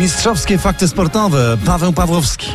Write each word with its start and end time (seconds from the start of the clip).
Mistrzowskie 0.00 0.58
fakty 0.58 0.88
sportowe. 0.88 1.56
Paweł 1.66 1.92
Pawłowski. 1.92 2.46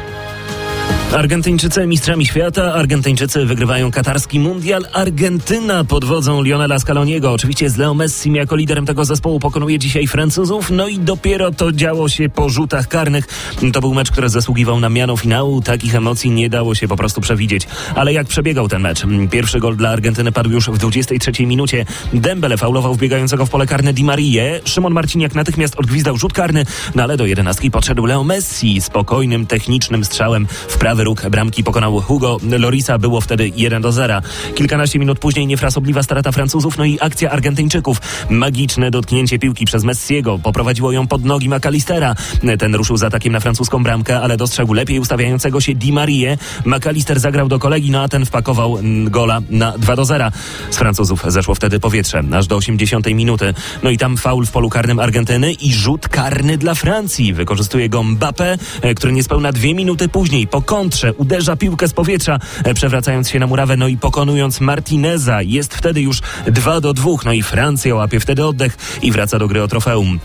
Argentyńczycy 1.16 1.88
mistrzami 1.88 2.26
świata, 2.26 2.74
Argentyńczycy 2.74 3.46
wygrywają 3.46 3.92
katarski 3.92 4.40
mundial, 4.40 4.86
Argentyna 4.94 5.84
pod 5.84 6.06
wodzą 6.06 6.44
Lionela 6.44 6.80
Scaloniego, 6.80 7.32
oczywiście 7.32 7.70
z 7.70 7.78
Leo 7.78 7.94
Messi 7.94 8.32
jako 8.34 8.56
liderem 8.56 8.86
tego 8.86 9.06
zespołu 9.06 9.40
pokonuje 9.40 9.80
dzisiaj 9.80 10.08
Francuzów, 10.08 10.72
no 10.72 10.88
i 10.88 11.00
dopiero 11.00 11.52
to 11.52 11.72
działo 11.72 12.10
się 12.10 12.30
po 12.30 12.50
rzutach 12.50 12.88
karnych. 12.88 13.28
To 13.74 13.82
był 13.82 13.94
mecz, 13.94 14.12
który 14.12 14.30
zasługiwał 14.30 14.80
na 14.80 14.90
miano 14.90 15.18
finału, 15.18 15.62
takich 15.62 15.96
emocji 15.96 16.32
nie 16.32 16.50
dało 16.50 16.76
się 16.76 16.88
po 16.88 16.96
prostu 16.96 17.22
przewidzieć. 17.22 17.68
Ale 17.96 18.14
jak 18.14 18.28
przebiegał 18.28 18.68
ten 18.68 18.82
mecz? 18.82 19.04
Pierwszy 19.32 19.60
gol 19.60 19.76
dla 19.76 19.90
Argentyny 19.90 20.32
padł 20.32 20.50
już 20.50 20.70
w 20.70 20.78
23 20.78 21.46
minucie. 21.46 21.86
Dembele 22.14 22.58
faulował 22.58 22.94
wbiegającego 22.94 23.46
w 23.46 23.50
pole 23.50 23.68
karne 23.68 23.94
Di 23.94 24.04
Maria. 24.04 24.44
Szymon 24.66 24.94
Marciniak 24.94 25.36
natychmiast 25.36 25.76
odgwizdał 25.76 26.18
rzut 26.18 26.34
karny, 26.34 26.66
no 26.96 27.04
ale 27.04 27.18
do 27.18 27.26
jedenastki 27.26 27.72
podszedł 27.72 28.06
Leo 28.06 28.24
Messi 28.24 28.82
spokojnym, 28.82 29.48
technicznym 29.48 30.06
strzałem 30.06 30.48
w 30.68 30.78
prawy 30.78 31.05
róg 31.06 31.30
bramki 31.30 31.64
pokonał 31.64 32.02
Hugo 32.02 32.38
Lorisa. 32.60 32.98
Było 32.98 33.22
wtedy 33.22 33.52
1 33.56 33.82
do 33.82 33.92
0. 33.92 34.22
Kilkanaście 34.56 35.00
minut 35.00 35.20
później 35.20 35.48
niefrasobliwa 35.48 36.04
strata 36.04 36.32
Francuzów, 36.32 36.78
no 36.78 36.86
i 36.86 36.98
akcja 37.02 37.32
Argentyńczyków. 37.32 38.02
Magiczne 38.30 38.92
dotknięcie 38.92 39.40
piłki 39.40 39.66
przez 39.66 39.84
Messiego 39.84 40.40
poprowadziło 40.40 40.92
ją 40.92 41.08
pod 41.08 41.26
nogi 41.26 41.50
McAllistera. 41.50 42.16
Ten 42.60 42.76
ruszył 42.76 42.98
z 42.98 43.04
atakiem 43.04 43.34
na 43.34 43.40
francuską 43.40 43.84
bramkę, 43.84 44.22
ale 44.22 44.38
dostrzegł 44.38 44.74
lepiej 44.74 45.00
ustawiającego 45.00 45.62
się 45.62 45.76
Di 45.76 45.94
Marie. 45.94 46.38
McAllister 46.66 47.20
zagrał 47.20 47.48
do 47.48 47.60
kolegi, 47.60 47.92
no 47.92 48.02
a 48.02 48.08
ten 48.08 48.26
wpakował 48.26 48.78
gola 49.06 49.42
na 49.50 49.78
2 49.78 49.96
do 49.96 50.06
0. 50.06 50.32
Z 50.72 50.78
Francuzów 50.78 51.24
zeszło 51.28 51.56
wtedy 51.56 51.80
powietrze, 51.80 52.24
aż 52.34 52.48
do 52.48 52.56
80 52.56 53.08
minuty. 53.08 53.54
No 53.84 53.90
i 53.90 53.98
tam 53.98 54.18
faul 54.18 54.46
w 54.46 54.52
polu 54.52 54.70
karnym 54.70 55.00
Argentyny 55.00 55.54
i 55.54 55.74
rzut 55.74 56.08
karny 56.08 56.58
dla 56.58 56.76
Francji. 56.76 57.34
Wykorzystuje 57.34 57.90
go 57.90 58.04
Mbappé, 58.04 58.58
który 58.96 59.14
niespełna 59.14 59.52
dwie 59.52 59.74
minuty 59.74 60.10
później 60.10 60.48
po 60.48 60.62
kontrze 60.86 61.14
uderza 61.14 61.56
piłkę 61.56 61.88
z 61.88 61.94
powietrza, 61.94 62.40
e, 62.64 62.74
przewracając 62.74 63.30
się 63.30 63.40
na 63.40 63.48
murawę, 63.48 63.78
no 63.78 63.88
i 63.88 63.98
pokonując 63.98 64.62
Martineza. 64.62 65.42
Jest 65.42 65.74
wtedy 65.74 66.02
już 66.02 66.22
2 66.48 66.82
do 66.82 66.94
2, 66.94 67.12
no 67.26 67.34
i 67.34 67.44
Francja 67.44 67.96
łapie 67.96 68.20
wtedy 68.20 68.46
oddech 68.46 68.78
i 69.02 69.12
wraca 69.12 69.40
do 69.40 69.48
gry 69.48 69.64
o 69.64 69.68
trofeum. 69.68 70.20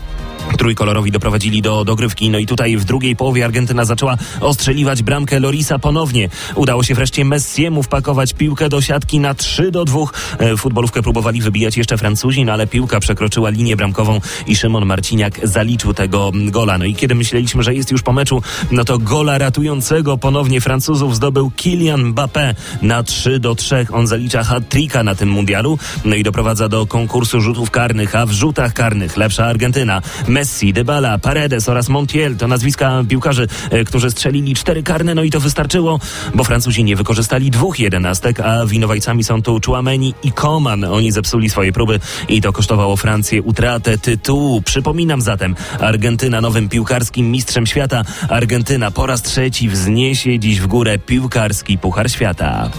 Trójkolorowi 0.57 1.11
doprowadzili 1.11 1.61
do 1.61 1.85
dogrywki, 1.85 2.29
no 2.29 2.39
i 2.39 2.45
tutaj 2.45 2.77
w 2.77 2.85
drugiej 2.85 3.15
połowie 3.15 3.45
Argentyna 3.45 3.85
zaczęła 3.85 4.17
ostrzeliwać 4.41 5.03
bramkę 5.03 5.39
Lorisa 5.39 5.79
ponownie. 5.79 6.29
Udało 6.55 6.83
się 6.83 6.95
wreszcie 6.95 7.25
Messiemu 7.25 7.83
wpakować 7.83 8.33
piłkę 8.33 8.69
do 8.69 8.81
siatki 8.81 9.19
na 9.19 9.33
3 9.33 9.71
do 9.71 9.85
2. 9.85 9.99
E, 10.39 10.57
futbolówkę 10.57 11.01
próbowali 11.01 11.41
wybijać 11.41 11.77
jeszcze 11.77 11.97
Francuzi, 11.97 12.45
no 12.45 12.53
ale 12.53 12.67
piłka 12.67 12.99
przekroczyła 12.99 13.49
linię 13.49 13.75
bramkową 13.75 14.21
i 14.47 14.55
Szymon 14.55 14.85
Marciniak 14.85 15.47
zaliczył 15.47 15.93
tego 15.93 16.31
gola. 16.33 16.77
No 16.77 16.85
i 16.85 16.95
kiedy 16.95 17.15
myśleliśmy, 17.15 17.63
że 17.63 17.73
jest 17.73 17.91
już 17.91 18.01
po 18.01 18.13
meczu, 18.13 18.41
no 18.71 18.83
to 18.83 18.99
gola 18.99 19.37
ratującego 19.37 20.17
ponownie 20.17 20.61
Francuzów 20.61 21.15
zdobył 21.15 21.51
Kylian 21.55 22.13
Mbappé 22.13 22.55
na 22.81 23.03
3 23.03 23.39
do 23.39 23.55
3. 23.55 23.87
On 23.91 24.07
zalicza 24.07 24.43
hat-tricka 24.43 25.03
na 25.03 25.15
tym 25.15 25.29
mundialu, 25.29 25.79
no 26.05 26.15
i 26.15 26.23
doprowadza 26.23 26.69
do 26.69 26.87
konkursu 26.87 27.41
rzutów 27.41 27.71
karnych, 27.71 28.15
a 28.15 28.25
w 28.25 28.31
rzutach 28.31 28.73
karnych 28.73 29.17
lepsza 29.17 29.45
Argentyna. 29.45 30.01
Messi, 30.31 30.73
Dybala, 30.73 31.17
Paredes 31.17 31.69
oraz 31.69 31.89
Montiel 31.89 32.37
to 32.37 32.47
nazwiska 32.47 33.03
piłkarzy, 33.09 33.47
e, 33.69 33.83
którzy 33.83 34.11
strzelili 34.11 34.55
cztery 34.55 34.83
karne, 34.83 35.15
no 35.15 35.23
i 35.23 35.31
to 35.31 35.39
wystarczyło, 35.39 35.99
bo 36.33 36.43
Francuzi 36.43 36.83
nie 36.83 36.95
wykorzystali 36.95 37.51
dwóch 37.51 37.79
jedenastek, 37.79 38.39
a 38.39 38.65
winowajcami 38.65 39.23
są 39.23 39.41
tu 39.41 39.59
Chouameni 39.65 40.13
i 40.23 40.31
Coman. 40.31 40.83
Oni 40.83 41.11
zepsuli 41.11 41.49
swoje 41.49 41.71
próby 41.71 41.99
i 42.29 42.41
to 42.41 42.53
kosztowało 42.53 42.95
Francję 42.95 43.41
utratę 43.41 43.97
tytułu. 43.97 44.61
Przypominam 44.61 45.21
zatem, 45.21 45.55
Argentyna 45.79 46.41
nowym 46.41 46.69
piłkarskim 46.69 47.31
mistrzem 47.31 47.65
świata. 47.65 48.03
Argentyna 48.29 48.91
po 48.91 49.05
raz 49.05 49.21
trzeci 49.21 49.69
wzniesie 49.69 50.39
dziś 50.39 50.59
w 50.59 50.67
górę 50.67 50.97
piłkarski 50.97 51.77
Puchar 51.77 52.11
Świata. 52.11 52.69